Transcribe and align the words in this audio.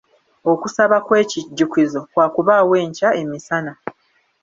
Okusaba 0.51 0.97
kw'ekijjukizo 1.05 1.99
kwa 2.13 2.25
kubaawo 2.33 2.73
enkya 2.83 3.09
emisana. 3.21 3.73